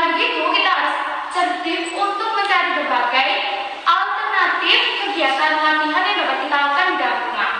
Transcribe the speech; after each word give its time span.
Dengan 0.00 0.16
kita 0.56 0.70
harus 0.72 0.96
cerdik 1.28 1.92
untuk 1.92 2.32
mencari 2.32 2.72
berbagai 2.72 3.30
alternatif 3.84 4.78
kegiatan 5.04 5.60
latihan 5.60 6.04
yang 6.08 6.16
dapat 6.24 6.38
kita 6.40 6.56
lakukan 6.56 6.86
di 6.88 6.96
dalam 6.96 7.18
rumah. 7.28 7.52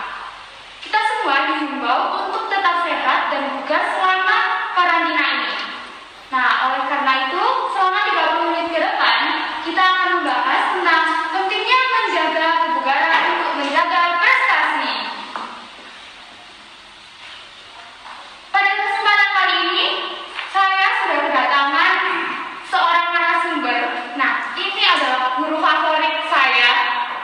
Kita 0.81 1.01
semua 1.05 1.37
dihimbau 1.53 2.01
untuk 2.25 2.49
tetap 2.49 2.81
sehat 2.89 3.21
dan 3.29 3.43
bugar 3.61 3.83
selama 3.93 4.39
karantina 4.73 5.25
ini. 5.37 5.53
Nah, 6.33 6.49
oleh 6.73 6.83
karena 6.89 7.13
itu, 7.29 7.45
selama 7.77 8.01
30 8.09 8.49
menit 8.49 8.67
ke 8.73 8.81
depan, 8.89 9.21
kita 9.69 9.83
akan 9.85 10.09
membahas 10.17 10.63
tentang 10.73 11.05
pentingnya 11.37 11.79
menjaga 11.93 12.47
kebugaran 12.65 13.23
untuk 13.37 13.53
menjaga 13.61 14.03
prestasi. 14.17 14.93
Pada 18.49 18.71
kesempatan 18.81 19.29
kali 19.37 19.55
ini, 19.69 19.85
saya 20.49 20.89
sudah 21.05 21.19
kedatangan 21.29 21.95
seorang 22.71 23.07
narasumber. 23.11 23.81
Nah, 24.15 24.55
ini 24.55 24.83
adalah 24.87 25.35
guru 25.43 25.59
favorit 25.59 26.23
saya 26.31 26.71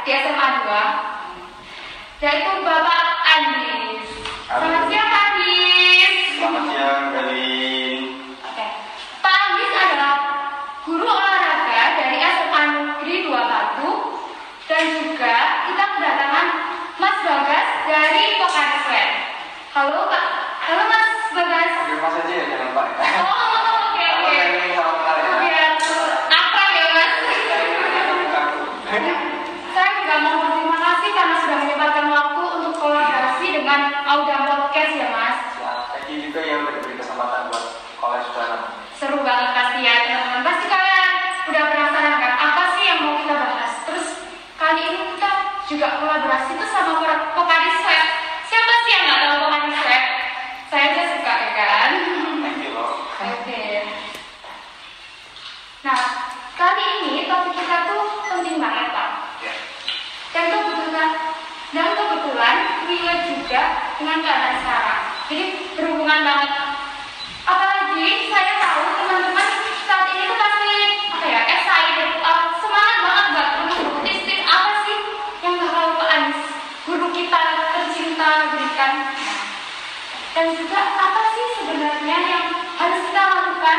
di 0.06 0.14
SMA 0.14 0.48
2, 0.62 2.22
yaitu 2.22 2.52
Bapak 2.62 3.02
Andis. 3.26 4.06
Selamat 4.46 4.86
siang, 4.86 5.10
Pak 5.10 5.22
Andis. 5.34 6.14
Selamat 6.38 6.64
siang, 6.70 7.02
Galin. 7.10 8.02
Oke. 8.38 8.66
Pak 9.18 9.34
Andis 9.34 9.72
adalah 9.74 10.14
guru 10.86 11.10
olahraga 11.10 11.98
dari 11.98 12.22
SMA 12.22 12.62
Negeri 12.70 13.14
2 13.26 13.34
Batu 13.34 13.90
dan 14.70 14.84
juga 14.94 15.66
kita 15.66 15.84
kedatangan 15.98 16.46
Mas 17.02 17.16
Bagas 17.26 17.68
dari 17.90 18.38
Pokari. 18.38 19.02
Halo 19.74 20.06
Pak. 20.06 20.24
Halo 20.70 20.82
Mas 20.86 21.10
Bagas. 21.34 21.70
Oke, 21.82 21.94
mas 21.98 22.14
aja 22.14 22.30
ya, 22.30 22.44
jangan 22.54 22.70
pak. 22.78 22.86
Oh, 23.26 23.90
oke 23.90 24.06
oke. 24.06 24.38
Ini 24.38 24.70
sama 24.70 24.92
sekali 25.02 25.20
ya. 25.26 25.34
Biar 25.42 25.70
akrab 26.30 26.70
ya 26.78 26.86
Mas. 26.94 27.12
Saya 29.76 29.90
juga 30.00 30.16
mau 30.24 30.40
berterima 30.40 30.78
kasih 30.80 31.10
karena 31.12 31.36
sudah 31.44 31.58
menyempatkan 31.60 32.06
waktu 32.08 32.42
untuk 32.56 32.74
kolaborasi 32.80 33.46
dengan 34.16 34.48
Auda 34.48 34.48
Podcast 34.48 34.92
ya 34.96 35.08
Mas. 35.12 35.36
Ya, 35.60 35.72
thank 35.92 36.08
you 36.08 36.16
juga 36.24 36.40
ya 36.40 36.54
udah 36.64 36.72
diberi 36.80 36.96
kesempatan 36.96 37.52
buat 37.52 37.64
saudara. 38.00 38.56
Seru 38.96 39.18
banget 39.20 39.50
pasti 39.52 39.78
ya 39.84 39.94
teman-teman. 40.08 40.40
Pasti 40.40 40.64
kalian 40.72 41.08
udah 41.52 41.62
penasaran 41.68 42.14
kan 42.16 42.32
apa 42.40 42.62
sih 42.76 42.84
yang 42.88 42.98
mau 43.04 43.14
kita 43.20 43.34
bahas. 43.36 43.72
Terus 43.84 44.06
kali 44.56 44.80
ini 44.88 45.00
kita 45.12 45.30
juga 45.68 45.86
kolaborasi 46.00 46.50
tuh 46.56 46.68
sama 46.72 46.92
Pok- 47.04 47.28
Pokari 47.36 47.70
Swag. 47.84 48.04
Siapa 48.48 48.72
sih 48.86 48.90
yang 48.96 49.02
nggak 49.04 49.20
tahu 49.20 49.36
Pokari 49.44 49.70
Swag? 49.76 50.02
Saya 50.72 50.84
aja 50.96 51.02
suka 51.12 51.32
ya 51.36 51.50
kan. 51.60 51.90
Thank 52.40 52.60
you 52.64 52.70
loh. 52.72 52.90
Oke. 53.20 53.64
Nah, 55.84 56.00
kali 56.56 56.84
ini 57.04 57.28
topik 57.28 57.52
kita 57.52 57.76
tuh 57.84 58.02
penting 58.32 58.56
banget 58.64 58.86
Pak. 58.96 59.10
Ya. 59.44 59.52
Dan 60.32 60.44
kebetulan 60.56 61.10
dan 61.74 61.92
kebetulan 61.98 62.56
relate 62.88 63.24
juga 63.28 63.62
dengan 63.98 64.18
keadaan 64.22 64.56
sekarang. 64.62 65.02
Jadi 65.26 65.44
berhubungan 66.06 66.22
banget. 66.22 66.52
Apalagi 67.42 68.30
saya 68.30 68.52
tahu 68.62 68.82
teman-teman 68.94 69.48
saat 69.90 70.06
ini 70.14 70.22
tuh 70.30 70.38
pasti 70.38 70.74
apa 71.10 71.26
ya 71.26 71.40
excited, 71.50 72.10
uh, 72.22 72.46
semangat 72.62 72.98
banget 73.02 73.26
buat 73.34 73.48
mengikuti 73.58 74.12
tips 74.22 74.46
apa 74.46 74.70
sih 74.86 74.98
yang 75.42 75.54
bakal 75.58 75.98
Pak 75.98 76.08
Anies 76.14 76.40
guru 76.86 77.06
kita 77.10 77.42
tercinta 77.74 78.30
berikan. 78.54 78.92
Dan 80.30 80.46
juga 80.54 80.78
apa 80.78 81.22
sih 81.34 81.46
sebenarnya 81.58 82.18
yang 82.22 82.46
harus 82.54 83.02
kita 83.10 83.22
lakukan 83.26 83.78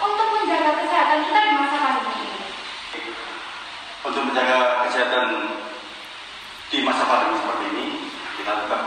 untuk 0.00 0.26
menjaga 0.32 0.72
kesehatan 0.80 1.18
kita 1.28 1.40
di 1.44 1.52
masa 1.60 1.76
pandemi 1.76 2.14
ini? 2.24 2.40
Untuk 4.00 4.22
menjaga 4.24 4.58
kesehatan 4.88 5.26
di 6.72 6.78
masa 6.80 7.04
pandemi 7.04 7.36
seperti 7.36 7.64
ini, 7.68 7.86
kita 8.40 8.52
tetap 8.64 8.82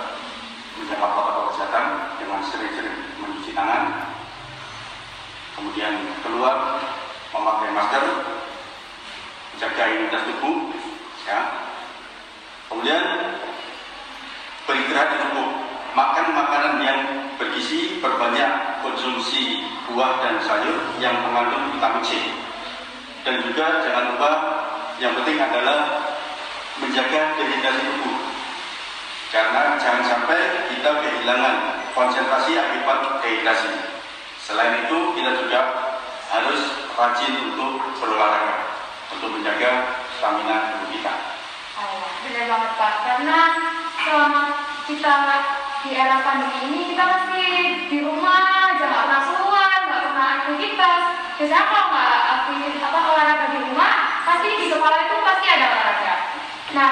menjaga 0.73 1.05
protokol 1.05 1.45
kesehatan 1.53 1.85
dengan 2.39 2.55
sering-sering 2.55 2.97
mencuci 3.19 3.51
tangan, 3.51 4.15
kemudian 5.59 5.91
keluar 6.23 6.79
memakai 7.35 7.67
masker, 7.75 8.03
jaga 9.59 9.83
imunitas 9.91 10.23
tubuh, 10.23 10.71
ya. 11.27 11.39
Kemudian 12.71 13.03
beristirahat 14.63 15.19
cukup, 15.19 15.49
makan 15.91 16.25
makanan 16.31 16.75
yang 16.79 16.99
bergizi, 17.35 17.99
perbanyak 17.99 18.79
konsumsi 18.87 19.67
buah 19.91 20.23
dan 20.23 20.39
sayur 20.39 20.95
yang 21.03 21.19
mengandung 21.27 21.75
vitamin 21.75 22.07
C. 22.07 22.23
Dan 23.27 23.43
juga 23.43 23.83
jangan 23.83 24.15
lupa 24.15 24.31
yang 25.03 25.11
penting 25.11 25.43
adalah 25.43 26.07
menjaga 26.79 27.35
dehidrasi 27.35 27.83
tubuh. 27.83 28.18
Karena 29.29 29.77
jangan 29.77 30.01
sampai 30.01 30.69
kita 30.73 30.89
kehilangan 30.89 31.85
konsentrasi 31.93 32.57
akibat 32.57 33.21
dehidrasi. 33.21 33.69
Selain 34.41 34.89
itu, 34.89 35.13
kita 35.13 35.37
juga 35.37 35.59
harus 36.33 36.89
rajin 36.97 37.53
untuk 37.53 37.93
berolahraga 38.01 38.69
untuk 39.13 39.37
menjaga 39.37 40.01
stamina 40.17 40.73
tubuh 40.73 40.89
kita. 40.93 41.13
Oh, 41.77 42.09
benar 42.25 42.45
banget 42.49 42.71
Pak. 42.75 42.93
Karena 43.05 43.39
selama 44.01 44.43
kita 44.89 45.13
di 45.85 45.89
era 45.95 46.17
pandemi 46.25 46.59
ini 46.65 46.79
kita 46.93 47.03
pasti 47.05 47.45
di 47.87 47.97
rumah, 48.01 48.73
aja 48.73 48.83
nggak 48.83 49.03
pernah 49.05 49.21
keluar, 49.29 49.77
nggak 49.87 50.03
pernah 50.09 50.27
aktivitas. 50.41 51.01
Biasanya 51.39 51.65
kalau 51.71 51.85
nggak 51.93 52.13
aktivitas 52.33 52.81
apa 52.83 52.99
olahraga 52.99 53.45
di 53.53 53.59
rumah, 53.63 53.93
pasti 54.25 54.47
di 54.57 54.65
sekolah 54.73 54.99
itu 55.05 55.15
pasti 55.21 55.47
ada 55.47 55.65
olahraga. 55.69 56.13
Nah, 56.69 56.89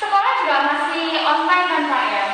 sekolah 0.00 0.32
juga 0.40 0.56
masih 0.64 1.20
online 1.28 1.66
kan 1.68 1.82
Pak 1.92 2.04
ya. 2.08 2.24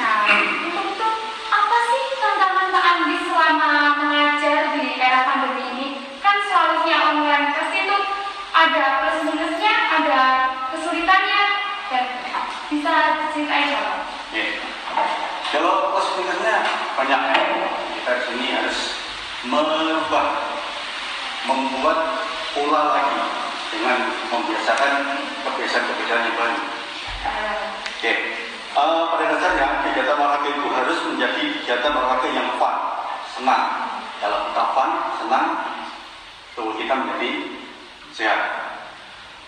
Nah, 0.00 0.24
untuk 0.72 1.14
apa 1.52 1.76
sih 1.92 2.02
tantangan 2.16 2.72
Pak 2.72 2.84
Andi 2.88 3.16
selama 3.28 3.70
mengajar 4.00 4.72
di 4.72 4.96
era 4.96 5.28
pandemi 5.28 5.64
ini? 5.76 5.86
Kan 6.24 6.40
selalunya 6.48 6.96
online, 7.12 7.52
pasti 7.52 7.84
itu 7.84 7.98
ada 8.56 8.84
plus 9.04 9.18
minusnya, 9.28 9.74
ada 10.00 10.20
kesulitannya, 10.72 11.42
dan 11.92 12.04
bisa 12.72 12.94
ceritain 13.36 13.68
Pak? 13.68 13.96
Ya. 14.32 14.46
Kalau 15.52 15.92
plus 15.92 16.08
minusnya 16.16 16.64
banyak 16.96 17.20
ya. 17.20 17.40
Kita 18.00 18.10
di 18.16 18.22
sini 18.32 18.46
harus 18.56 18.78
merubah, 19.44 20.56
membuat 21.44 22.24
pola 22.56 22.82
lagi 22.96 23.20
dengan 23.68 24.08
membiasakan 24.32 25.20
kebiasaan-kebiasaan 25.44 26.24
yang 26.24 26.36
baru. 26.40 26.79
Oke. 27.20 28.12
Eh, 28.70 29.02
pada 29.12 29.24
dasarnya 29.36 29.84
kegiatan 29.84 30.16
olahraga 30.16 30.48
itu 30.56 30.68
harus 30.72 30.98
menjadi 31.12 31.42
kegiatan 31.60 31.92
olahraga 31.92 32.28
yang 32.32 32.48
fun, 32.56 32.74
senang. 33.28 33.64
Kalau 34.24 34.38
kita 34.48 34.64
fun, 34.72 34.90
senang, 35.20 35.46
tubuh 36.56 36.74
kita 36.80 36.94
menjadi 36.96 37.30
sehat. 38.16 38.40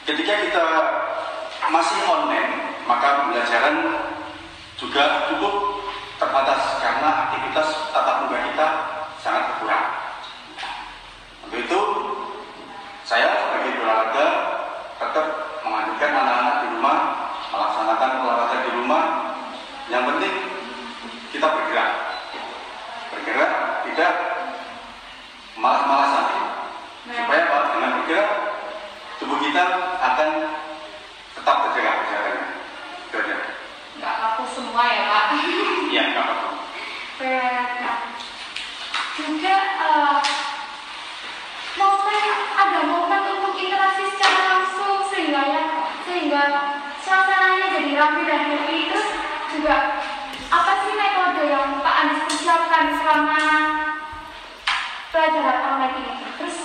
Ketika 0.05 0.33
kita 0.45 0.65
masih 1.73 1.97
online, 2.05 2.77
maka 2.85 3.25
pembelajaran 3.25 3.77
juga 4.77 5.33
cukup 5.33 5.87
terbatas 6.21 6.83
karena 6.83 7.09
aktivitas 7.25 7.69
tatap 7.95 8.27
muka 8.27 8.39
kita 8.53 8.67
sangat 9.23 9.43
berkurang. 9.55 9.87
Untuk 11.47 11.59
itu, 11.63 11.81
saya 13.07 13.33
sebagai 13.33 13.81
olahraga 13.81 14.27
tetap 15.01 15.27
menganjurkan 15.65 16.11
anak-anak 16.11 16.57
di 16.61 16.69
rumah 16.77 16.99
melaksanakan 17.53 18.11
olahraga 18.25 18.57
di 18.65 18.71
rumah. 18.81 19.05
Yang 19.93 20.03
penting 20.09 20.35
kita 21.37 21.47
bergerak, 21.53 21.91
bergerak 23.13 23.53
tidak 23.85 24.13
malas-malasan. 25.61 26.27
Supaya 27.13 27.43
apa? 27.45 27.57
Dengan 27.77 27.91
bergerak 28.01 28.29
tubuh 29.21 29.39
kita 29.45 29.65
akan 30.01 30.29
tetap 31.37 31.57
terjaga 31.69 31.93
kesehatannya. 32.01 32.47
Itu 33.05 33.17
aja. 33.21 33.37
nggak 34.01 34.15
kaku 34.17 34.45
semua 34.49 34.83
ya 34.89 35.03
Pak. 35.05 35.25
Iya, 35.93 36.03
nggak 36.09 36.25
apa-apa. 36.25 36.49
Nah, 37.83 37.97
juga 39.13 39.57
eh, 39.61 40.19
momen 41.77 42.27
ada 42.57 42.81
momen 42.89 43.23
untuk 43.39 43.53
dalam 48.03 48.19
bidang 48.19 48.51
UI 48.59 48.91
terus 48.91 49.09
juga 49.55 50.03
apa 50.51 50.73
sih 50.83 50.93
metode 50.99 51.55
yang 51.55 51.79
Pak 51.87 51.97
Anies 52.03 52.21
persiapkan 52.27 52.99
selama 52.99 53.43
pelajaran 55.15 55.59
online 55.71 55.97
ini? 56.03 56.13
Terus 56.37 56.57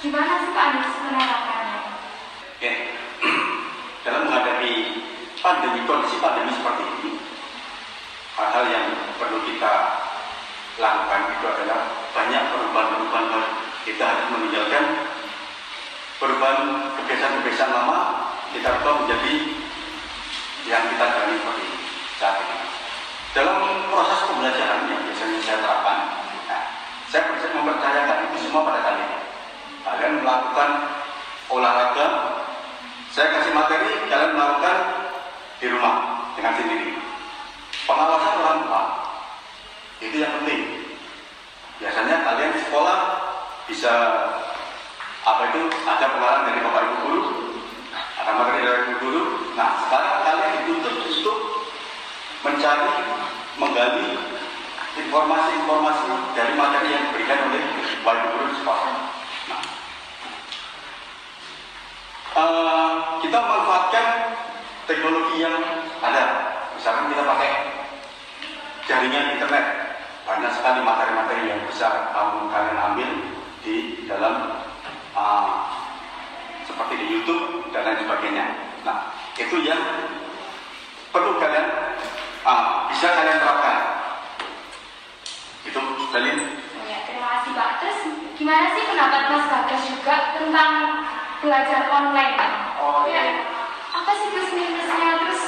gimana 0.00 0.40
sih 0.40 0.50
Pak 0.56 0.64
Anies 0.72 0.88
menerapkannya? 1.04 1.78
Oke, 2.56 2.72
dalam 4.08 4.24
menghadapi 4.24 4.72
pandemi 5.44 5.80
kondisi 5.84 6.16
pandemi 6.16 6.50
seperti 6.56 6.84
ini, 6.88 7.10
hal-hal 8.40 8.64
yang 8.72 8.86
perlu 9.20 9.44
kita 9.44 9.72
lakukan 10.80 11.22
itu 11.36 11.44
adalah 11.44 11.80
banyak 12.16 12.42
perubahan-perubahan. 12.56 13.44
Kita 13.86 14.02
harus 14.02 14.26
meninggalkan 14.34 14.84
perubahan 16.18 16.58
kebiasaan-kebiasaan 16.98 17.70
lama, 17.70 18.25
kita 18.54 18.68
ubah 18.82 18.94
menjadi 19.02 19.34
yang 20.66 20.82
kita 20.90 21.04
jalani 21.06 21.34
seperti 21.38 21.62
ini 21.62 21.78
saat 22.18 22.36
ini. 22.42 22.56
Dalam 23.36 23.56
proses 23.92 24.20
pembelajaran 24.26 24.88
yang 24.90 25.00
biasanya 25.06 25.38
saya 25.44 25.58
terapkan, 25.60 25.98
nah, 26.48 26.64
saya 27.10 27.22
mempercayakan 27.56 28.18
itu 28.30 28.36
semua 28.48 28.62
pada 28.66 28.80
kalian. 28.82 29.12
Kalian 29.86 30.12
melakukan 30.24 30.70
olahraga, 31.52 32.06
saya 33.14 33.28
kasih 33.38 33.52
materi, 33.54 33.90
kalian 34.10 34.32
melakukan 34.34 34.76
di 35.62 35.66
rumah 35.70 35.94
dengan 36.34 36.52
sendiri. 36.58 36.90
Pengawasan 37.86 38.34
orang 38.42 38.58
tua 38.66 38.82
itu 40.02 40.16
yang 40.18 40.32
penting. 40.42 40.62
Biasanya 41.76 42.24
kalian 42.24 42.50
di 42.56 42.60
sekolah 42.66 42.98
bisa 43.68 43.92
apa 45.26 45.42
itu 45.52 45.62
ada 45.84 46.06
pengarang 46.08 46.42
dari 46.48 46.58
bapak 46.62 46.82
ibu 46.86 46.96
guru, 47.04 47.20
ada 48.26 48.42
materi 48.42 48.66
dari 48.66 48.98
guru. 48.98 49.22
Nah 49.54 49.86
sekarang 49.86 50.14
kalian 50.26 50.50
dituntut 50.58 50.94
untuk 51.06 51.38
mencari, 52.42 52.90
menggali 53.54 54.10
informasi-informasi 54.98 56.10
dari 56.34 56.52
materi 56.58 56.88
yang 56.90 57.02
diberikan 57.06 57.38
oleh 57.46 57.62
ibu 57.62 58.02
guru 58.02 58.46
sekolah. 58.58 58.90
Nah, 59.46 59.62
uh, 62.34 62.90
kita 63.22 63.38
memanfaatkan 63.38 64.06
teknologi 64.90 65.36
yang 65.38 65.56
ada. 66.02 66.24
Misalkan 66.74 67.14
kita 67.14 67.22
pakai 67.22 67.50
jaringan 68.90 69.38
internet, 69.38 69.64
banyak 70.26 70.50
sekali 70.50 70.82
materi-materi 70.82 71.42
yang 71.46 71.62
bisa 71.70 72.10
kamu 72.10 72.50
kalian 72.50 72.78
ambil 72.90 73.10
di 73.62 74.06
dalam 74.10 74.34
uh, 75.14 75.65
seperti 76.76 76.94
di 77.00 77.06
YouTube 77.08 77.72
dan 77.72 77.88
lain 77.88 78.04
sebagainya. 78.04 78.44
Nah, 78.84 79.16
itu 79.40 79.64
yang 79.64 79.80
perlu 81.08 81.40
kalian 81.40 81.96
uh, 82.44 82.84
bisa 82.92 83.16
kalian 83.16 83.40
terapkan. 83.40 83.80
Itu 85.64 85.80
Dalin. 86.12 86.36
Ya, 86.84 87.00
terima 87.08 87.40
kasih 87.40 87.50
Pak. 87.56 87.68
Terus 87.80 87.98
gimana 88.36 88.76
sih 88.76 88.84
pendapat 88.92 89.22
Mas 89.32 89.44
Bagas 89.48 89.82
juga 89.88 90.36
tentang 90.36 90.70
belajar 91.40 91.80
online? 91.88 92.36
Oh 92.76 93.08
ya. 93.08 93.24
iya. 93.24 93.24
Apa 93.96 94.12
sih 94.12 94.28
plus 94.36 94.52
minusnya? 94.52 95.10
Terus 95.24 95.42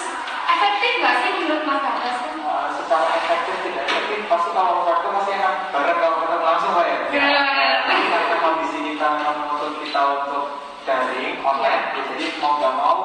efektif 0.49 0.93
nggak 0.97 1.15
sih 1.21 1.31
menurut 1.45 1.63
Mas 1.69 1.81
Bagas? 1.85 2.17
Uh, 2.41 2.67
secara 2.73 3.05
efektif 3.21 3.55
tidak 3.69 3.85
efektif 3.85 4.19
pasti 4.33 4.49
kalau 4.57 4.89
waktu 4.89 5.09
masih 5.13 5.33
enak 5.37 5.55
bareng 5.77 5.99
kalau 6.01 6.17
ketemu 6.25 6.45
langsung 6.49 6.73
pak 6.73 6.87
ya. 6.89 6.99
Iya. 7.13 7.45
Tapi 7.85 8.05
karena 8.09 8.37
kondisi 8.41 8.79
kita 8.81 9.09
kita 9.85 10.03
untuk 10.25 10.68
daring 10.89 11.37
online, 11.45 11.85
ya, 11.93 12.01
jadi 12.17 12.25
mau 12.41 12.57
nggak 12.57 12.75
mau 12.75 12.97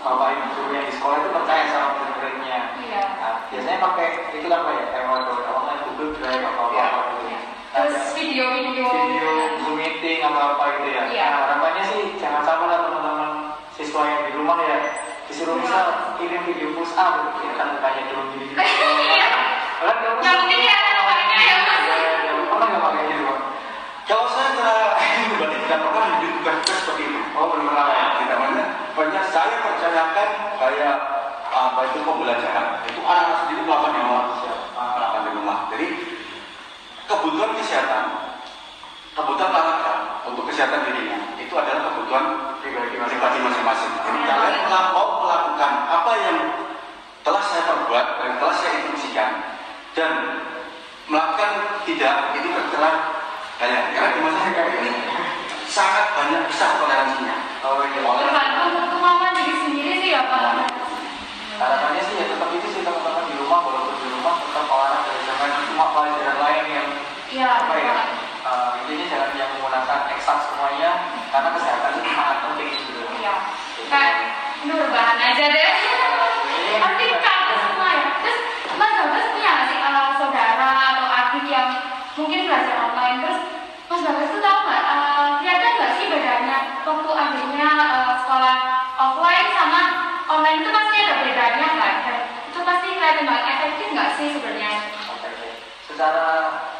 bapak 0.00 0.28
ibu 0.32 0.44
guru 0.52 0.70
yang 0.76 0.84
di 0.84 0.92
sekolah 0.92 1.16
itu 1.16 1.28
percaya 1.32 1.64
sama 1.72 1.88
murid-muridnya. 1.96 2.58
Iya. 2.80 3.02
Nah, 3.16 3.32
biasanya 3.48 3.78
pakai 3.80 4.06
itu 4.32 4.46
kan 4.48 4.60
pak 4.60 4.72
ya, 4.76 4.84
evaluasi 5.00 5.42
online 5.48 5.80
Google 5.88 6.10
Drive 6.20 6.44
atau 6.44 6.64
apa 6.68 6.72
Iya. 6.76 6.84
apa 6.84 7.00
gitu. 7.00 7.22
Iya. 7.24 7.38
Nah, 7.70 7.80
Terus 7.80 8.06
video-video. 8.12 8.86
video 8.92 9.32
Zoom 9.60 9.74
meeting 9.76 10.18
atau 10.20 10.42
apa 10.52 10.64
gitu 10.76 10.88
ya. 10.92 11.02
Iya. 11.08 11.26
Nah, 11.28 11.40
harapannya 11.48 11.82
sih 11.88 12.00
jangan 12.20 12.42
sampai 12.44 12.66
lah 12.68 12.78
teman-teman 12.84 13.30
siswa 13.72 14.02
yang 14.04 14.22
di 14.28 14.32
rumah 14.36 14.56
ya 14.60 14.78
disuruh 15.24 15.56
Iya. 15.56 15.62
misal 15.64 15.84
kirim 16.20 16.42
video 16.44 16.68
push 16.76 16.92
up 17.00 17.14
ya 17.40 17.52
kan 17.56 17.66
mukanya 17.72 18.02
dulu 18.08 18.22
gini 18.36 18.44
gini. 18.52 18.60
Iya. 18.60 19.28
Kan 19.80 19.96
kamu 19.96 20.20
Yang 20.20 20.36
penting 20.44 20.60
ya 20.60 20.74
ada 20.76 20.90
namanya 20.92 21.36
ya, 21.40 21.54
Mas. 21.64 21.80
Iya, 21.80 21.96
iya. 22.20 22.32
Pernah 22.48 22.66
nggak 22.68 22.82
pakai 22.84 23.02
gitu 23.08 23.22
Pak? 23.24 23.38
Kalau 24.08 24.26
saya 24.26 24.48
pribadi 25.30 25.56
tidak 25.68 25.78
pernah 25.86 26.02
menjadi 26.10 26.28
tugas-tugas 26.40 26.78
seperti 26.82 27.02
itu. 27.06 27.20
Oh 27.38 27.44
belum 27.54 27.64
pernah 27.70 27.86
ya. 27.88 28.04
Tidak 28.18 28.36
banyak. 28.42 28.66
Banyak 28.98 29.24
saya 29.90 30.06
percayakan 30.06 30.28
kayak 30.62 30.96
apa 31.50 31.80
itu 31.90 31.98
pembelajaran. 32.06 32.66
Itu 32.86 33.00
anak-anak 33.02 33.36
sendiri 33.42 33.60
melakukan 33.66 33.90
di 33.90 34.00
rumah. 34.06 34.24
Melakukan 34.78 35.22
di 35.26 35.30
rumah. 35.34 35.58
Jadi 35.74 35.86
kebutuhan 37.10 37.50
kesehatan, 37.58 38.04
kebutuhan 39.18 39.50
olahraga 39.50 39.94
untuk 40.30 40.46
kesehatan 40.46 40.86
dirinya 40.86 41.18
itu 41.42 41.54
adalah 41.58 41.90
kebutuhan 41.90 42.24
pribadi 42.62 42.94
pribadi 43.02 43.38
masing-masing. 43.42 43.90
Jadi 44.06 44.18
kalian 44.30 44.54
mela- 44.70 44.94
mau 44.94 45.26
melakukan 45.26 45.72
apa 45.90 46.12
yang 46.22 46.38
telah 47.26 47.42
saya 47.42 47.62
perbuat 47.66 48.06
dan 48.22 48.30
telah 48.38 48.54
saya 48.54 48.72
instruksikan 48.78 49.30
dan 49.98 50.10
melakukan 51.10 51.50
tidak 51.82 52.14
itu 52.38 52.46
terserah 52.54 52.94
kalian. 53.58 53.84
Karena 53.90 54.14
di 54.14 54.20
masa 54.22 54.38
kayak 54.54 54.70
ini 54.86 54.90
sangat 55.66 56.14
banyak 56.14 56.46
besar 56.46 56.78
toleransinya. 56.78 57.36
Oh 57.66 57.82
iya. 57.84 58.00
Tergantung 58.00 58.88
kemauan 58.88 59.34
diri 59.36 59.54
sendiri 59.66 59.92
sih 60.00 60.10
ya 60.14 60.22
Pak. 60.30 60.70
Harapannya 61.60 62.00
sih 62.08 62.14
ya 62.16 62.24
tetap 62.24 62.48
itu 62.56 62.66
sih 62.72 62.80
teman-teman 62.80 63.28
di 63.28 63.36
rumah 63.36 63.60
walaupun 63.60 63.92
di 64.00 64.08
rumah 64.08 64.32
tetap 64.40 64.64
olahraga 64.64 65.12
jangan 65.28 65.50
cuma 65.68 65.84
pelajaran 65.92 66.36
lain 66.40 66.64
yang 66.72 66.88
Iya. 67.30 67.46
apa 67.46 67.74
ya 67.76 67.92
Pak. 67.94 68.06
uh, 68.40 68.68
intinya 68.80 69.06
jangan 69.12 69.30
yang 69.36 69.50
menggunakan 69.54 70.00
eksak 70.16 70.38
semuanya 70.48 70.90
karena 71.28 71.48
kesehatan 71.52 71.90
itu 72.00 72.10
sangat 72.16 72.36
penting 72.48 72.68
gitu. 72.80 73.02
Iya. 73.20 73.34
Kayak 73.92 74.14
nurbahan 74.64 75.18
aja 75.20 75.44
deh. 75.52 75.70
Pasti 76.80 77.04
capek 77.20 77.56
semua 77.60 77.88
ya. 77.92 78.08
Terus 78.24 78.38
Mas 78.80 78.92
Bagas 78.96 79.26
punya 79.36 79.50
nggak 79.52 79.66
sih 79.68 79.78
eh, 79.78 80.08
saudara 80.16 80.70
atau 80.96 81.06
adik 81.06 81.44
yang 81.46 81.68
mungkin 82.14 82.40
belajar 82.46 82.76
online 82.80 83.16
terus 83.22 83.40
Mas 83.86 84.02
Bagas 84.02 84.30
tuh 84.30 84.38
tahu 84.38 84.58
nggak 84.64 84.82
eh, 84.86 85.26
kelihatan 85.40 85.72
nggak 85.74 85.92
sih 85.98 86.06
bedanya 86.06 86.56
waktu 86.82 87.10
adiknya 87.10 87.70
eh, 87.74 88.12
sekolah 88.22 88.56
offline 88.94 89.48
sama 89.50 89.82
online 90.26 90.58
itu 90.62 90.70
pasti 90.70 90.96
ada 91.00 91.14
bedanya 91.20 91.68
kan? 91.74 91.94
Itu 92.46 92.58
pasti 92.62 92.86
kelihatan 92.92 93.24
banget 93.26 93.46
efektif 93.50 93.86
nggak 93.90 94.10
sih 94.14 94.26
sebenarnya? 94.30 94.72
Secara 95.84 96.26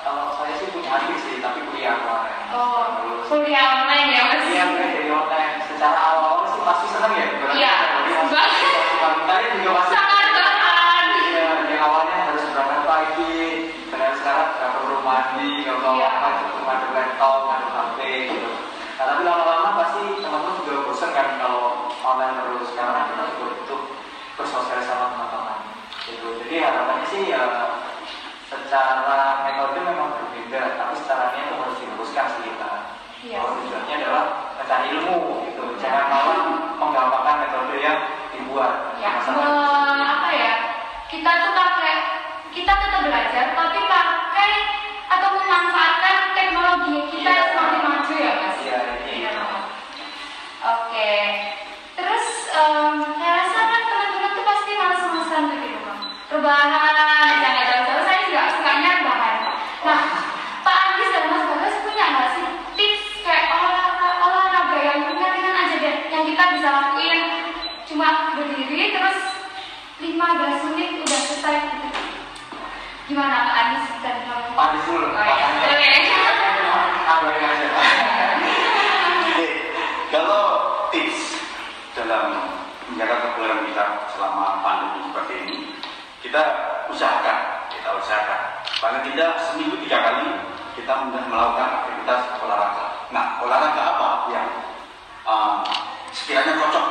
kalau 0.00 0.32
saya 0.38 0.54
sih 0.56 0.70
punya 0.70 0.86
adik 0.96 1.18
sih 1.18 1.42
tapi 1.42 1.60
kuliah 1.66 1.98
kemarin. 1.98 2.36
Oh, 2.54 2.78
Lulus. 3.04 3.26
kuliah 3.26 3.66
online 3.82 4.08
ya 4.14 4.22
Mas? 4.30 4.42
Iya, 4.46 4.64
dari 4.70 5.10
online. 5.10 5.54
Secara 5.66 5.98
awal-awal 5.98 6.46
sih 6.46 6.62
pasti 6.62 6.86
seneng 6.88 7.12
ya. 7.18 7.26
Berarti 7.36 7.58
Iya, 7.58 7.74
banget. 8.30 8.50
wanitanya 9.02 9.48
juga 9.58 9.70
pasti. 9.76 9.92
Sangat 9.92 10.26
banget. 10.30 11.04
Iya, 11.20 11.48
yang 11.68 11.82
awalnya 11.84 12.16
harus 12.30 12.42
berangkat 12.48 12.80
pagi, 12.86 13.38
dan 13.90 14.12
sekarang 14.16 14.48
nggak 14.56 14.70
perlu 14.72 14.96
mandi, 15.10 15.66
Iya. 15.66 15.74
apa, 16.06 16.28
cukup 16.38 16.64
ada 16.64 16.86
laptop, 16.94 17.38
ada 17.50 17.66
HP 17.68 17.98
gitu. 18.30 18.50
Nah, 18.94 19.04
tapi 19.06 19.22
lama-lama 19.24 19.70
pasti 19.76 20.02
teman-teman 20.20 20.54
juga 20.56 20.72
bosan 20.84 21.10
kan 21.10 21.26
kalau 21.36 21.64
online 22.00 22.36
terus. 22.38 22.68
Karena 22.72 23.08
kita 23.08 23.22
juga 23.32 23.46
butuh 23.56 23.80
bersosialisasi 24.36 24.86
sama 24.86 25.06
teman-teman. 25.10 25.58
Gitu. 26.04 26.26
Jadi 26.38 26.54
harapannya 26.60 27.06
sih 27.06 27.22
ya 27.26 27.42
secara 28.46 29.46
metode 29.46 29.78
memang 29.80 30.10
berbeda, 30.12 30.60
tapi 30.76 30.94
secara 30.96 31.32
niat 31.32 31.46
itu 31.46 31.54
harus 31.56 31.76
diluruskan 31.78 32.26
sih 32.30 32.42
kita. 32.46 32.70
Iya. 33.20 33.36
Bahwa 33.36 33.50
tujuannya 33.56 33.94
adalah 33.96 34.24
mencari 34.56 34.86
ilmu 34.90 35.16
gitu. 35.44 35.62
Jangan 35.78 36.04
malah 36.08 36.38
menggampangkan 36.76 37.36
metode 37.40 37.76
yang 37.78 37.98
dibuat. 38.30 38.72
ya 38.96 39.08
Masalah 39.16 39.48
me- 39.96 40.08
apa 40.10 40.28
ya 40.30 40.52
kita 41.06 41.30
tuh 41.40 41.52
pakai 41.52 41.94
kita 42.50 42.72
tetap 42.72 43.00
belajar 43.00 43.44
tapi 43.50 43.80
pakai 43.82 44.50
atau 45.08 45.28
memanfaatkan 45.34 46.16
teknologi 46.32 46.96
kita 47.10 47.24
Iya. 47.24 47.34
yang 47.34 47.48
semakin 47.50 47.80
maju 47.82 48.14
ya 48.14 48.32
mas 48.36 48.56
Iya, 48.60 48.78
ini. 49.00 49.14
Iya. 49.24 49.32
oke 50.60 51.12
terus 51.94 52.26
em, 52.50 52.84
saya 53.16 53.32
rasa 53.38 53.60
kan 53.62 53.80
teman-teman 53.82 54.30
tuh 54.32 54.44
pasti 54.44 54.70
males-malesan 54.74 55.42
tuh 55.46 55.58
di 55.58 55.68
rumah 55.72 55.98
rebahan 56.28 57.34
jangan 57.38 57.64
jauh-jauh 57.66 58.04
saya 58.04 58.20
juga 58.24 58.42
sukanya 58.50 58.90
rebahan 59.00 59.36
nah 59.82 60.00
Pak 60.60 60.76
Andi 60.78 61.04
dan 61.08 61.24
Mas 61.26 61.44
Bagas 61.46 61.76
punya 61.80 62.04
nggak 62.06 62.28
sih 62.34 62.44
tips 62.76 63.04
kayak 63.20 63.44
olahraga 63.50 64.08
olahraga 64.20 64.78
yang 64.78 64.98
ringan-ringan 65.08 65.54
aja 65.56 65.76
deh 65.78 65.96
yang 66.08 66.24
kita 66.24 66.44
bisa 66.54 66.68
lakuin 66.68 67.20
cuma 67.86 68.06
berdiri 68.32 68.94
terus 68.94 69.18
15 70.00 70.16
menit 70.72 70.90
udah 70.96 71.20
selesai 71.20 71.56
gitu. 71.60 71.88
Gimana 73.04 73.36
Pak 73.44 73.56
Anies 73.58 73.84
dan 74.00 74.16
kamu? 74.24 74.56
Pak 74.56 74.64
Anies 74.64 74.84
dulu. 74.86 75.06
Oh, 75.10 75.24
iya. 75.28 75.46
Oke. 75.60 75.90
Kabarin 77.04 77.44
aja. 77.44 77.68
Oke, 79.20 79.46
kalau 80.08 80.42
tips 80.88 81.20
dalam 81.92 82.24
menjaga 82.88 83.16
kebugaran 83.20 83.66
kita 83.66 83.84
selama 84.08 84.62
pandemi 84.62 85.00
seperti 85.04 85.36
kita 86.30 86.46
usahakan, 86.86 87.66
kita 87.74 87.90
usahakan. 87.98 88.62
Paling 88.78 89.02
tidak 89.02 89.34
seminggu 89.50 89.82
tiga 89.82 89.98
kali 89.98 90.30
kita 90.78 91.02
sudah 91.02 91.26
melakukan 91.26 91.82
aktivitas 91.82 92.38
olahraga. 92.38 93.10
Nah, 93.10 93.42
olahraga 93.42 93.82
apa 93.82 94.08
yang 94.30 94.46
uh, 95.26 95.66
sekiranya 96.14 96.54
cocok 96.54 96.86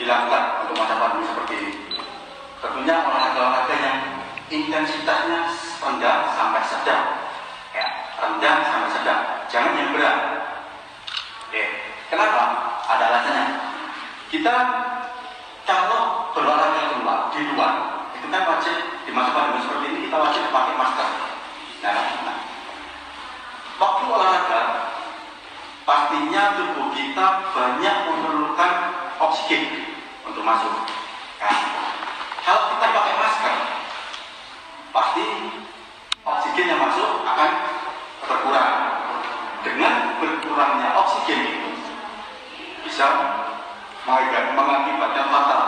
dilakukan 0.00 0.64
untuk 0.64 0.72
masa 0.80 0.96
pandemi 0.96 1.28
seperti 1.28 1.52
ini? 1.52 1.72
Tentunya 2.64 2.96
olahraga-olahraga 3.04 3.76
yang 3.76 3.98
intensitasnya 4.48 5.40
rendah 5.84 6.16
sampai 6.32 6.64
sedang, 6.64 7.04
ya, 7.76 7.86
rendah 8.24 8.56
sampai 8.64 8.88
sedang. 8.88 9.20
Jangan 9.52 9.76
yang 9.76 9.92
berat. 9.92 10.16
Oke, 11.52 11.62
kenapa? 12.08 12.42
Ada 12.88 13.04
alasannya. 13.04 13.46
Kita 14.32 14.54
kalau 15.68 16.32
berolahraga 16.32 16.88
di 17.36 17.52
luar 17.52 17.93
kan 18.32 18.42
wajib 18.48 18.76
di 19.04 19.12
masa 19.12 19.58
seperti 19.60 19.84
ini 19.90 19.98
kita 20.08 20.16
wajib 20.16 20.42
pakai 20.48 20.74
masker. 20.76 21.08
Nah, 21.84 21.92
nah. 22.24 22.38
waktu 23.76 24.02
olahraga 24.08 24.60
pastinya 25.84 26.42
tubuh 26.56 26.88
kita 26.96 27.26
banyak 27.52 27.96
memerlukan 28.08 28.72
oksigen 29.20 29.64
untuk 30.24 30.40
masuk. 30.40 30.72
Nah, 31.40 31.56
kalau 32.44 32.62
kita 32.72 32.86
pakai 32.88 33.14
masker, 33.20 33.54
pasti 34.92 35.24
oksigen 36.24 36.70
yang 36.72 36.80
masuk 36.80 37.10
akan 37.28 37.50
berkurang. 38.24 38.74
Dengan 39.64 40.20
berkurangnya 40.20 40.88
oksigen 40.92 41.40
itu 41.40 41.70
bisa 42.84 43.06
mengakibatkan 44.04 45.26
fatal. 45.32 45.63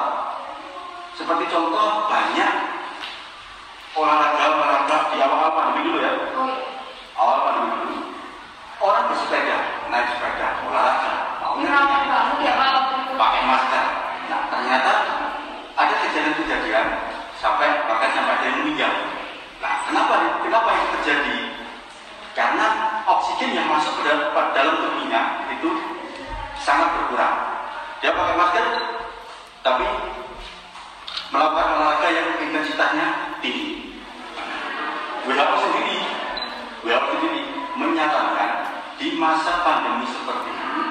Seperti 1.16 1.48
contoh 1.48 2.12
banyak 2.12 2.52
olahraga-olahraga 3.96 5.16
di 5.16 5.16
awal 5.24 5.48
pandemi 5.56 5.88
dulu 5.88 5.98
ya. 6.04 6.12
Oh 6.36 6.44
iya. 6.44 6.60
Awal 7.16 7.36
pandemi 7.40 7.68
dulu. 7.72 7.96
Orang 8.84 9.08
bersepeda, 9.08 9.88
naik 9.88 10.12
sepeda, 10.12 10.60
olahraga. 10.68 11.40
Maunya 11.40 11.72
ya 12.44 12.52
pakai 13.16 13.42
masker. 13.48 13.84
Nah 14.28 14.40
ternyata 14.52 14.92
ada 15.72 15.94
kejadian-kejadian 16.04 16.86
sampai 17.40 17.88
bahkan 17.88 18.12
sampai 18.12 18.36
ada 18.36 18.44
yang 18.52 18.58
meninggal. 18.60 18.92
Nah 19.64 19.72
kenapa 19.88 20.14
kenapa 20.44 20.68
itu 20.76 20.86
terjadi? 21.00 21.36
Karena 22.36 22.66
oksigen 23.08 23.56
yang 23.56 23.72
masuk 23.72 24.04
ke 24.04 24.12
dalam, 24.12 24.28
ke 24.36 24.40
dalam 24.52 24.74
tubuhnya 24.84 25.48
itu 25.48 25.68
sangat 26.60 26.92
berkurang. 26.92 27.64
Dia 28.04 28.12
pakai 28.12 28.36
masker, 28.36 28.66
tapi 29.64 29.88
melakukan 31.30 31.66
olahraga 31.78 32.08
yang 32.10 32.28
intensitasnya 32.38 33.06
tinggi. 33.42 33.98
WHO 35.26 35.56
sendiri, 35.58 35.98
WHO 36.86 37.06
sendiri 37.18 37.42
menyatakan 37.74 38.50
di 38.96 39.18
masa 39.18 39.66
pandemi 39.66 40.06
seperti 40.06 40.48
ini 40.54 40.82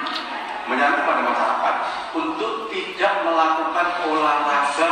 menyarankan 0.65 1.06
pada 1.08 1.22
masyarakat 1.24 1.75
untuk 2.18 2.68
tidak 2.74 3.13
melakukan 3.24 3.88
olahraga 4.12 4.89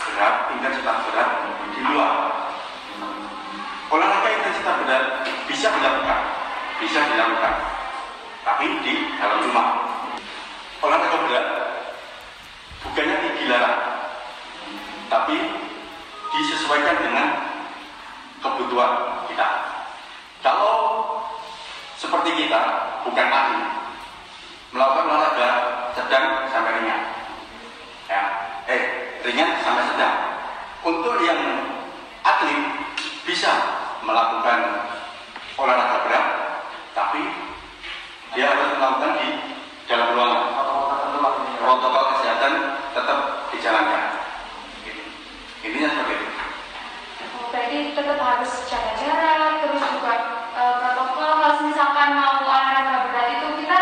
berat, 0.00 0.34
intensitas 0.56 0.96
berat 1.10 1.28
di 1.76 1.80
luar. 1.92 2.12
Olahraga 3.92 4.28
intensitas 4.32 4.74
berat 4.80 5.04
bisa 5.44 5.68
dilakukan, 5.76 6.20
bisa 6.80 7.00
dilakukan, 7.04 7.54
tapi 8.48 8.66
di 8.80 8.94
dalam 9.20 9.44
rumah. 9.44 9.68
Olahraga 10.80 11.18
berat 11.28 11.46
bukannya 12.86 13.16
dilarang, 13.44 13.95
tapi 15.06 15.36
disesuaikan 16.34 16.96
dengan 17.00 17.26
kebutuhan 18.42 19.24
kita. 19.30 19.48
Kalau 20.42 20.76
seperti 21.96 22.46
kita 22.46 22.60
bukan 23.06 23.28
ahli, 23.30 23.62
melakukan 24.70 25.06
olahraga 25.10 25.48
sedang 25.96 26.46
sampai 26.52 26.72
ringan. 26.82 27.02
Ya, 28.06 28.22
eh 28.70 28.82
ringan 29.24 29.58
sampai 29.64 29.84
sedang. 29.90 30.16
Untuk 30.86 31.18
yang 31.24 31.40
atlet 32.22 32.62
bisa 33.26 33.50
melakukan 34.06 34.86
olahraga 35.58 35.98
berat, 36.06 36.26
tapi 36.94 37.22
dia 38.36 38.54
harus 38.54 38.78
melakukan 38.78 39.12
di 39.18 39.28
dalam 39.90 40.14
ruangan. 40.14 40.44
Protokol 41.56 42.04
kesehatan 42.14 42.52
tetap 42.94 43.18
dijalankan. 43.50 43.95
Intinya 45.66 45.88
seperti 45.90 46.14
itu. 46.16 46.30
Oh, 47.36 47.46
berarti 47.50 47.76
tetap 47.92 48.18
harus 48.18 48.52
jaga 48.66 48.92
jarak, 48.96 49.52
terus 49.60 49.82
juga 49.92 50.12
eh, 50.52 50.74
protokol 50.80 51.30
kalau 51.36 51.58
misalkan 51.62 52.08
mau 52.14 52.34
olahraga 52.40 52.96
berat 53.08 53.28
itu 53.34 53.48
kita 53.60 53.80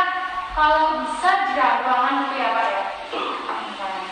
kalau 0.54 0.82
bisa 1.02 1.30
di 1.44 1.52
dalam 1.54 1.78
ruangan 1.82 2.14
gitu 2.24 2.34
ya 2.36 2.48
Pak 2.50 2.66
ya. 2.66 2.82
Betul. 3.04 3.26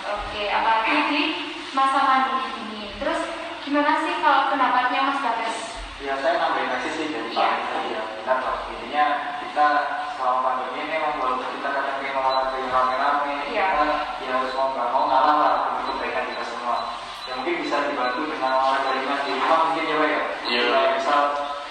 Oke, 0.04 0.42
apalagi 0.48 0.94
di 1.08 1.22
masa 1.70 1.98
pandemi 2.00 2.46
ini. 2.60 2.82
Terus 2.98 3.20
gimana 3.62 4.02
sih 4.02 4.14
kalau 4.20 4.50
pendapatnya 4.50 5.00
Mas 5.02 5.20
Bagas? 5.20 5.56
Ya 5.98 6.18
saya 6.18 6.34
nambahin 6.36 6.66
aja 6.68 6.88
sih 6.90 7.06
dari 7.08 7.30
Iya. 7.30 7.38
Pak 7.40 7.62
tadi 7.64 7.88
ya. 7.90 8.02
Benar 8.18 8.36
Pak. 8.38 8.56
Intinya 8.68 9.04
kita 9.40 9.66
selama 10.12 10.38
pandemi 10.42 10.74
ini 10.76 10.90
memang 10.92 11.14
walaupun 11.16 11.48
kita 11.52 11.68
kadang 11.70 11.96
pengen 11.98 12.14
olahraga 12.16 12.56
yang 12.58 12.70
rame-rame, 12.70 13.32
Iya. 13.48 13.66
kita 13.70 13.84
ya 14.20 14.32
harus 14.36 14.52
mau 14.52 14.68
nggak 14.70 14.88
mau 14.90 15.04
ngalah 15.06 15.36
lah 15.38 15.52
untuk 15.72 15.94
kebaikan 15.94 16.24
kita 16.28 16.44
semua. 16.44 16.76
Ya 17.22 17.32
mungkin 17.38 17.54
bisa 17.62 17.76
dibantu 17.86 18.20
dengan 18.26 18.50
olahraga 18.52 18.90
ringan 18.92 19.18
di 19.22 19.30
rumah 19.38 19.58
mungkin 19.62 19.84
ya 19.86 19.96
Pak 19.96 20.08
ya. 20.10 20.20
Iya. 20.42 20.62
Ya, 20.66 20.80
misal 20.92 21.20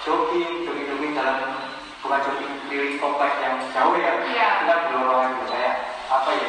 jogging, 0.02 0.50
jogging-jogging 0.64 1.12
jalan 1.12 1.36
bukan 2.00 2.18
jogging 2.24 2.52
keliling 2.66 2.96
komplek 2.98 3.32
yang 3.38 3.54
jauh 3.70 3.94
ya. 3.94 4.12
Iya. 4.26 4.48
Kita 4.64 4.74
di 4.80 4.92
lorong 4.96 5.28
gitu 5.28 5.44
kayak 5.46 5.74
apa 6.08 6.30
ya? 6.32 6.46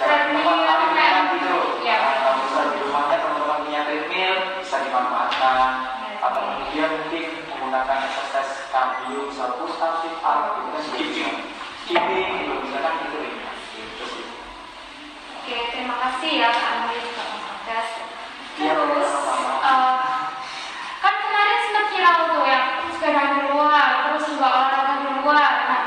Jalan 0.00 0.18
di 0.24 0.32
tempat 0.32 0.48
Treadmill, 0.48 0.64
paling 0.64 0.90
nyaman 0.96 0.96
kan? 0.96 1.24
gitu. 1.36 1.56
Iya. 1.84 1.96
Kalau 2.00 2.34
misal 2.40 2.62
di 2.72 2.78
rumahnya 2.80 3.16
teman-teman 3.20 3.58
punya 3.62 3.80
treadmill 3.84 4.34
bisa 4.58 4.76
dimanfaatkan 4.80 5.56
atau 6.22 6.38
kemudian 6.40 6.90
mungkin 6.96 7.24
menggunakan 7.50 7.98
exercise 8.06 8.52
cardio 8.70 9.26
misal 9.26 9.58
push 9.58 9.74
up, 9.76 9.98
sit 10.00 10.14
up 10.22 10.38
gitu 10.54 10.68
kan 10.70 10.82
Skipping. 10.86 11.34
skipping 11.82 12.30
gitu 12.38 12.52
misalkan 12.62 12.94
gitu 13.02 13.16
ya 13.20 13.30
gitu 13.74 14.04
sih 14.06 14.26
Oke, 15.34 15.56
terima 15.74 15.96
kasih 15.98 16.30
ya 16.38 16.48
Pak 16.50 16.66
Andri 16.72 16.98
Pak 17.10 17.26
Mas 17.26 17.42
Bagas. 17.42 17.88
Iya, 18.54 18.72
Terus 18.76 19.08
sama-sama. 19.10 19.52
eh, 19.58 19.94
kan 21.00 21.14
kemarin 21.18 21.58
sempat 21.66 21.84
viral 21.90 22.14
tuh 22.28 22.44
yang 22.46 22.64
sepeda 22.86 23.22
di 23.26 23.40
luar, 23.50 23.86
terus 24.06 24.24
juga 24.30 24.46
olahraga 24.46 24.94
di 24.94 25.08
luar. 25.18 25.52
Nah, 25.66 25.82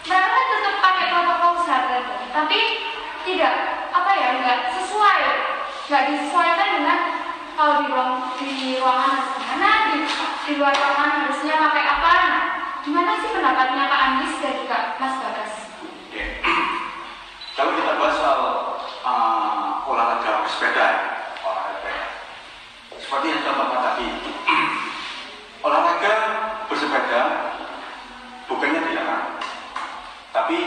mereka 0.00 0.28
kan 0.28 0.44
tetap 0.48 0.74
pakai 0.80 1.04
protokol 1.12 1.52
kesehatan 1.60 2.00
tuh, 2.08 2.18
tapi 2.32 2.60
tidak 3.22 3.54
apa 3.92 4.10
ya 4.16 4.28
nggak 4.40 4.58
sesuai, 4.72 5.20
nggak 5.86 6.02
disesuaikan 6.08 6.68
dengan 6.72 6.98
kalau 7.52 7.84
di 7.84 7.92
ruang 7.92 8.12
di 8.40 8.50
ruangan 8.80 9.10
harus 9.12 9.28
gimana, 9.36 9.70
di, 9.84 9.96
di 10.52 10.60
luar 10.60 10.76
ruangan 10.76 11.10
harusnya 11.24 11.56
pakai 11.56 11.84
apa. 11.88 12.12
Nah, 12.12 12.44
gimana 12.84 13.16
sih 13.24 13.32
pendapatnya 13.32 13.88
Pak 13.88 14.00
Andis 14.04 14.36
dan 14.36 14.52
juga 14.60 14.78
Mas 15.00 15.14
Bagas? 15.16 15.52
Kalau 17.56 17.72
kita 17.72 17.92
bahas 17.96 18.16
soal 18.20 18.40
uh, 19.00 19.88
olahraga 19.88 20.44
bersepeda, 20.44 20.86
olahraga 21.40 21.72
sepeda. 21.72 22.04
Seperti 23.00 23.26
yang 23.32 23.40
sudah 23.40 23.54
Bapak 23.64 23.80
tadi, 23.80 24.08
olahraga 25.64 26.12
bersepeda 26.68 27.20
bukannya 28.44 28.80
dilarang, 28.92 29.24
tapi 30.36 30.58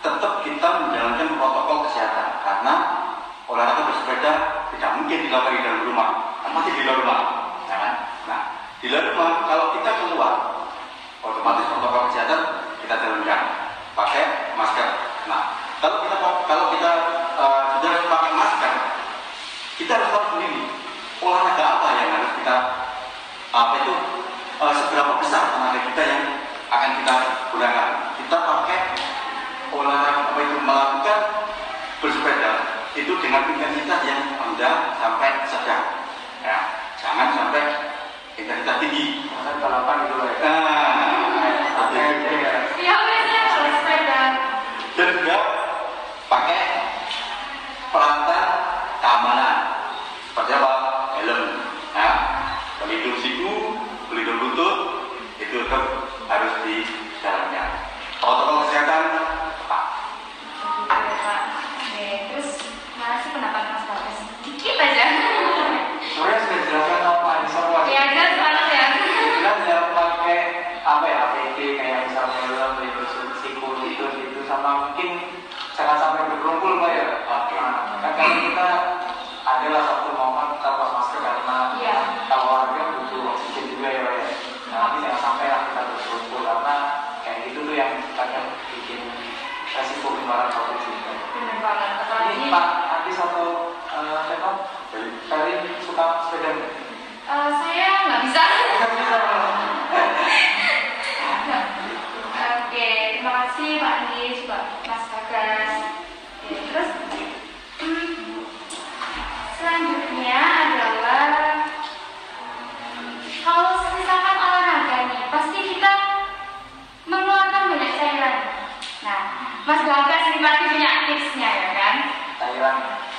tetap 0.00 0.32
kita 0.48 0.68
menjalankan 0.88 1.28
protokol 1.36 1.78
kesehatan 1.92 2.28
karena 2.40 2.74
olahraga 3.52 3.82
bersepeda 3.92 4.32
tidak 4.72 4.90
mungkin 4.96 5.28
dilakukan 5.28 5.56
di 5.60 5.60
dalam 5.60 5.82
rumah, 5.92 6.08
masih 6.56 6.72
di 6.72 6.82
luar 6.88 6.96
rumah, 7.04 7.20
di 8.78 8.86
luar 8.86 9.10
rumah 9.10 9.42
kalau 9.50 9.74
kita 9.74 9.90
keluar, 9.90 10.34
otomatis 11.18 11.66
protokol 11.66 12.14
kesehatan 12.14 12.40
kita 12.86 12.94
jalankan 12.94 13.40
pakai 13.98 14.54
masker. 14.54 14.88
Nah, 15.26 15.58
kalau 15.82 16.06
kita 16.06 16.16
kalau 16.46 16.64
kita 16.78 16.90
sudah 17.74 17.90
pakai 18.06 18.32
masker, 18.38 18.72
kita 19.82 19.92
harus 19.98 20.10
tahu 20.14 20.24
sendiri 20.38 20.62
olahraga 21.18 21.64
apa 21.66 21.88
yang 21.98 22.08
harus 22.14 22.32
kita 22.38 22.56
apa 23.50 23.74
itu 23.82 23.94
eh, 24.62 24.74
seberapa 24.78 25.12
besar 25.18 25.42
tenaga 25.50 25.80
kita 25.90 26.02
yang 26.06 26.22
akan 26.70 26.90
kita 27.02 27.14
gunakan. 27.50 27.88
Kita 28.14 28.36
pakai 28.38 28.78
olahraga 29.74 30.10
apa 30.22 30.38
itu 30.38 30.56
melakukan 30.62 31.18
bersepeda 31.98 32.52
itu 32.94 33.12
dengan 33.18 33.42
intensitas 33.50 34.00
yang 34.06 34.22
rendah 34.38 34.94
sampai 35.02 35.42
sedang. 35.50 35.82
Ya, 36.46 36.58
jangan 37.02 37.34
sampai 37.34 37.87
intensitas 38.38 38.76
tinggi. 38.78 39.04
misalkan 39.26 39.56
balapan 39.58 39.98
Oke, 41.78 42.00
oke, 42.04 42.34
ya. 42.38 42.57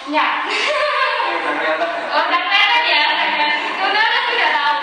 Ya. 0.10 0.42
Eh, 0.42 1.38
udah 1.38 1.54
kelihatan 1.54 1.86
ya? 1.86 2.06
Oh, 2.18 2.24
udah 2.26 2.42
kelihatan 2.50 2.82
ya? 2.90 3.02
Udah, 3.78 4.04
udah 4.10 4.24
tidak 4.34 4.52
tahu. 4.58 4.78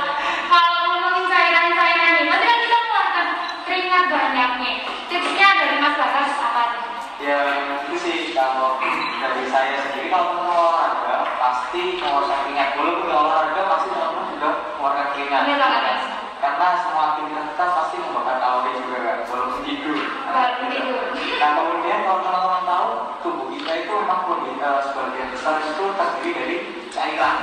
Kalau 0.47 0.71
ngomongin 0.87 1.25
cairan-cairan 1.27 2.11
nih, 2.15 2.25
pasti 2.31 2.47
kan 2.47 2.59
kita 2.63 2.77
mengeluarkan 2.79 3.27
keringat 3.67 4.05
banyak 4.07 4.51
nih. 4.63 4.75
Tipsnya 5.11 5.49
dari 5.59 5.77
Mas 5.83 5.99
Bagas 5.99 6.31
apa 6.39 6.63
nih? 6.71 6.83
Ya 7.27 7.39
itu 7.75 7.95
sih 7.99 8.19
kalau 8.39 8.79
dari 9.19 9.51
saya 9.51 9.75
sendiri 9.91 10.15
kalau 10.15 10.47
mau 10.47 10.71
olahraga 10.71 11.27
pasti 11.43 11.99
mengeluarkan 11.99 12.39
keringat. 12.47 12.69
Walaupun 12.79 13.05
nggak 13.11 13.23
olahraga 13.27 13.63
pasti 13.67 13.87
teman-teman 13.91 14.27
juga 14.31 14.49
mengeluarkan 14.79 15.07
keringat. 15.11 15.43
Iya 15.43 15.57
Mas. 15.59 16.03
Karena 16.39 16.67
semua 16.87 17.03
aktivitas 17.11 17.45
kita 17.51 17.65
pasti 17.75 17.97
membakar 17.99 18.37
kalori 18.39 18.71
juga 18.79 18.99
kan, 19.03 19.19
walaupun 19.27 19.61
tidur. 19.67 19.99
Baru 20.31 20.65
tidur. 20.71 21.03
Nah 21.43 21.51
kemudian 21.59 21.99
kalau 22.07 22.21
teman-teman 22.23 22.63
tahu 22.63 22.89
tubuh 23.27 23.47
itu 23.87 23.95
memang 23.95 24.21
lebih 24.35 24.59
eh, 24.59 24.81
sebagian 24.83 25.29
besar 25.31 25.63
itu 25.63 25.85
terdiri 25.95 26.31
dari 26.35 26.57
cairan. 26.91 27.37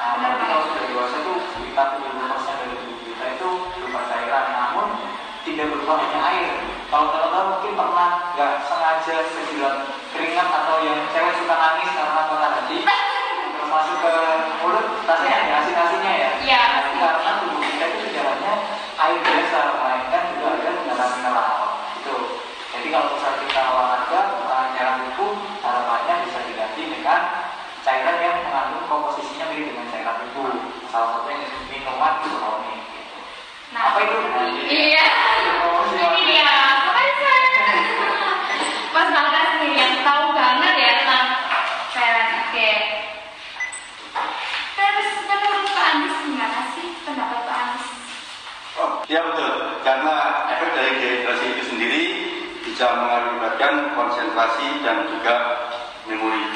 Nah, 0.00 0.08
apalagi 0.16 0.44
kalau 0.48 0.64
sudah 0.72 0.84
dewasa 0.88 1.16
itu 1.20 1.34
sekitar 1.52 1.86
70% 2.00 2.60
dari 2.64 2.74
tubuh 2.80 2.98
kita 3.04 3.24
itu 3.36 3.48
berupa 3.76 4.00
cairan, 4.08 4.44
namun 4.56 4.86
tidak 5.44 5.68
berupa 5.68 5.92
hanya 6.00 6.20
air. 6.32 6.48
Kalau 6.88 7.12
teman-teman 7.12 7.44
mungkin 7.52 7.72
pernah 7.76 8.08
nggak 8.32 8.52
sengaja 8.64 9.16
kejilat 9.20 9.76
keringat 10.10 10.48
atau 10.48 10.74
yang 10.80 10.98
cewek 11.12 11.34
suka 11.36 11.54
nangis 11.54 11.90
karena 11.92 12.22
patah 12.24 12.50
hati, 12.56 12.78
terus 13.52 13.68
masuk 13.68 13.96
ke 14.00 14.12
mulut, 14.64 14.86
rasanya 15.04 15.36
ada 15.44 15.54
asin-asinnya 15.60 16.12
ya. 16.16 16.30
Iya, 16.40 16.60
Nah, 16.60 16.72
pasti. 16.72 16.96
karena 17.00 17.30
tubuh 17.36 17.60
kita 17.60 17.84
itu 17.84 18.00
tidak 18.08 18.24
hanya 18.32 18.52
air 18.96 19.18
biasa, 19.20 19.58
melainkan 19.76 20.22
juga 20.32 20.46
ada 20.56 20.70
mineral-mineral. 20.72 21.52
Itu. 22.00 22.16
Jadi 22.72 22.86
kalau 22.88 23.06
misalnya 23.12 23.38
kita 23.44 23.60
olahraga, 23.68 24.20
uh, 24.48 24.66
cairan 24.72 24.96
tubuh 25.04 25.30
harapannya 25.62 26.14
bisa 26.26 26.38
diganti 26.44 26.82
dengan 26.92 27.20
cairan 27.80 28.16
yang 28.20 28.36
mengandung 28.44 28.84
komposisinya 28.86 29.46
mirip 29.48 29.72
dengan 29.72 29.86
cairan 29.88 30.16
tubuh. 30.28 30.52
Salah 30.92 31.08
satunya 31.16 31.40
minuman 31.66 32.20
isotonik. 32.20 32.80
Nah, 33.72 33.82
Apa 33.88 33.98
itu? 34.04 34.16
Iya. 34.68 35.06
Ini 35.92 36.22
dia. 36.28 36.52
Makanya 36.84 37.14
saya. 37.16 37.48
Mas 38.92 39.08
Bagas 39.08 39.48
nih 39.56 39.72
yang 39.72 39.94
tahu 40.04 40.24
banget 40.32 40.74
ya 40.76 40.90
tentang 41.00 41.26
cairan. 41.90 42.28
Oke. 42.44 42.68
Terus 44.72 45.08
menurut 45.24 45.64
Pak 45.70 45.86
Andis 45.88 46.16
gimana 46.24 46.60
sih 46.74 46.86
pendapat 47.02 47.40
Pak 47.44 47.56
Andis? 47.56 47.86
Oh, 48.76 48.90
ya 49.06 49.20
betul. 49.24 49.52
Karena 49.80 50.14
efek 50.52 50.70
dari 50.72 50.92
dehidrasi 50.98 51.46
itu 51.48 51.62
sendiri 51.66 52.02
bisa 52.82 52.98
mengakibatkan 52.98 53.94
konsentrasi 53.94 54.82
dan 54.82 55.06
juga 55.06 55.34
memori 56.02 56.50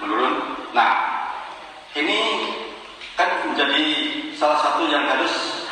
menurun. 0.00 0.56
Nah, 0.72 0.92
ini 1.92 2.20
kan 3.20 3.44
menjadi 3.44 3.84
salah 4.32 4.64
satu 4.64 4.88
yang 4.88 5.04
harus 5.04 5.68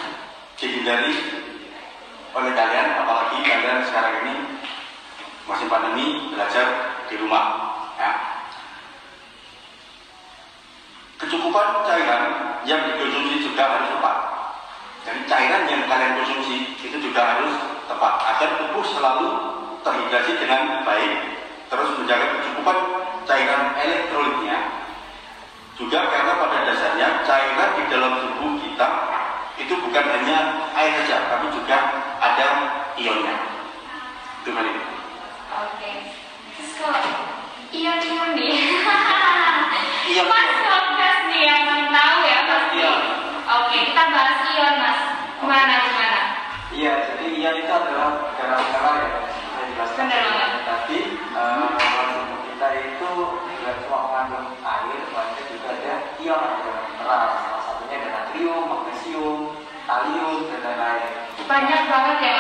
dihindari 0.61 1.17
oleh 2.37 2.53
kalian, 2.53 2.93
apalagi 2.93 3.41
kalian 3.41 3.81
sekarang 3.89 4.21
ini 4.21 4.35
masih 5.49 5.65
pandemi 5.65 6.29
belajar 6.29 6.67
di 7.09 7.17
rumah. 7.17 7.73
Ya. 7.97 8.13
Kecukupan 11.25 11.89
cairan 11.89 12.23
yang 12.69 12.85
dikonsumsi 12.85 13.49
juga 13.49 13.65
harus 13.65 13.97
tepat. 13.97 14.17
Jadi 15.09 15.21
cairan 15.25 15.65
yang 15.73 15.89
kalian 15.89 16.21
konsumsi 16.21 16.69
itu 16.85 17.01
juga 17.01 17.33
harus 17.33 17.57
tepat 17.89 18.15
agar 18.37 18.61
tubuh 18.61 18.85
selalu 18.85 19.60
terhidrasi 19.81 20.33
dengan 20.41 20.85
baik, 20.85 21.13
terus 21.73 21.91
menjaga 21.97 22.27
kecukupan 22.39 22.79
cairan 23.25 23.63
elektrolitnya. 23.79 24.59
Juga 25.81 26.13
karena 26.13 26.33
pada 26.37 26.59
dasarnya 26.69 27.09
cairan 27.25 27.71
di 27.81 27.85
dalam 27.89 28.13
tubuh 28.21 28.53
kita 28.61 28.89
itu 29.61 29.75
bukan 29.77 30.05
hanya 30.05 30.69
air 30.77 30.93
saja, 31.05 31.29
tapi 31.33 31.53
juga 31.53 31.77
ada 32.21 32.49
ionnya. 32.97 33.37
Itu 34.45 34.57
kan 34.57 34.65
itu. 34.65 34.83
Oke. 35.53 35.91
Terus 36.57 36.73
kalau 36.81 37.01
ion-ion 37.73 38.31
nih. 38.37 38.57
Ion. 40.11 40.27
Mas 40.27 40.53
Bagas 40.65 41.19
nih 41.29 41.41
yang 41.45 41.61
paling 41.69 41.89
tahu 41.93 42.19
ya 42.25 42.39
pasti. 42.49 42.77
Ion. 42.81 43.01
Oke, 43.51 43.77
kita 43.93 44.03
bahas 44.11 44.39
ion 44.49 44.75
Mas. 44.81 45.01
Gimana 45.41 45.75
gimana? 45.85 46.21
Iya, 46.73 46.93
jadi 47.09 47.25
ion 47.41 47.57
itu 47.61 47.73
adalah 47.73 48.11
mineral-mineral 48.33 48.95
ya, 48.97 49.09
tadi. 50.65 50.99
kita 52.51 52.69
itu 52.77 53.13
cuma 53.85 53.99
mengandung 54.09 54.49
air, 54.61 55.01
juga 55.49 55.69
ada 55.77 55.95
ion 56.21 56.41
ada. 56.41 56.73
Salah 57.05 57.63
satunya 57.65 57.97
ada 58.01 58.09
natrium, 58.13 58.63
magnesium, 58.69 59.39
kalium, 59.85 60.49
dan 60.49 60.61
lain-lain. 60.65 61.11
Banyak 61.49 61.83
banget 61.89 62.17
ya 62.21 62.33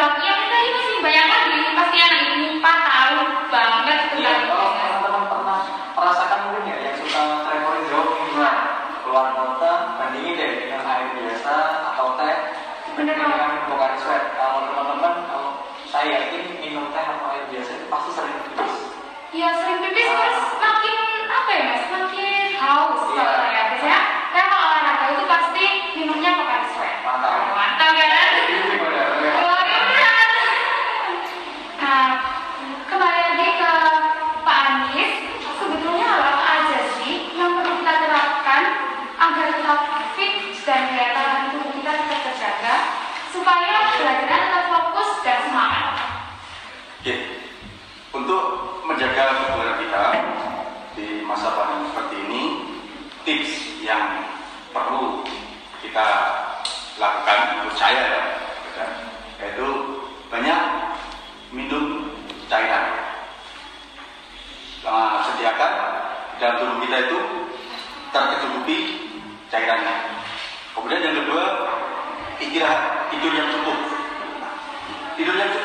di 0.00 0.06
dalam 0.08 0.16
ion 0.16 0.38
kita 0.40 0.56
ini 0.64 0.70
masih 0.72 0.96
banyak 1.04 1.26
lagi. 1.28 1.58
Pasti 1.76 1.96
anak 2.00 2.20
ini 2.32 2.48
tahu 2.64 3.20
banget 3.52 3.98
Iya, 4.16 4.32
tentang 4.32 4.48
kalau 4.48 4.64
itu. 4.64 4.80
Mas. 4.80 4.80
teman-teman 4.80 5.22
pernah 5.28 5.58
merasakan 5.92 6.38
mungkin 6.48 6.62
ya 6.72 6.76
yang 6.88 6.94
suka 6.96 7.20
traveling 7.44 7.84
jauh 7.92 8.08
minggu 8.16 8.48
keluar 9.04 9.26
kota, 9.36 9.72
bandingin 10.00 10.40
deh 10.40 10.50
dengan 10.64 10.80
air 10.88 11.06
biasa 11.20 11.54
atau 11.92 12.16
teh 12.16 12.34
Bener 12.96 13.12
dibandingin 13.12 13.28
banget. 13.28 13.52
dengan 13.52 13.68
Pocari 13.68 13.96
Sweat. 14.00 14.24
Kalau 14.40 14.58
teman-teman, 14.72 15.12
kalau 15.28 15.50
saya 15.84 16.06
yakin 16.16 16.44
minum 16.64 16.88
teh 16.96 17.04
atau 17.04 17.26
air 17.36 17.44
biasa 17.52 17.70
itu 17.76 17.86
pasti 17.92 18.10
sering 18.16 18.36
pipis. 18.48 18.74
Iya 19.36 19.48
sering 19.52 19.78
pipis 19.84 20.08
terus 20.16 20.40
makin 20.56 20.96
apa 21.28 21.50
ya 21.52 21.62
mas? 21.76 21.84
Makin 21.92 22.44
haus 22.56 23.00
Iya. 23.04 23.20
kalau 23.20 23.36
saya 23.36 23.62
biasanya. 23.68 24.00
Saya 24.32 24.44
kalau 24.48 24.64
olahraga 24.64 25.04
itu 25.12 25.24
pasti 25.28 25.64
minumnya 25.92 26.30
Pocari 26.40 26.66
Sweat. 26.72 26.96
Mantap. 27.04 27.32
Mantap 27.52 27.90
kan? 27.92 28.08
Jadi 28.32 28.54
gimana? 28.64 29.00
Luar 29.44 29.64
biasa. 29.68 30.08
bahaya 57.90 58.06
ya, 58.06 58.86
yaitu 59.42 59.66
banyak 60.30 60.60
minum 61.50 62.06
cairan. 62.46 62.86
Nah, 64.86 65.26
sediakan 65.26 65.72
dalam 66.38 66.54
tubuh 66.62 66.78
kita 66.86 66.96
itu 67.10 67.18
tercukupi 68.14 68.76
cairannya. 69.50 70.22
Kemudian 70.70 71.02
yang 71.02 71.16
kedua, 71.18 71.44
istirahat, 72.50 73.14
tidur 73.14 73.30
yang 73.30 73.46
cukup. 73.54 73.78
Tidur 75.14 75.34
yang 75.38 75.50
cukup 75.54 75.59